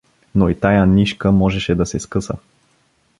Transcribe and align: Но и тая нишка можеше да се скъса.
Но 0.33 0.49
и 0.49 0.55
тая 0.55 0.83
нишка 0.87 1.31
можеше 1.31 1.75
да 1.75 1.85
се 1.85 1.99
скъса. 1.99 2.37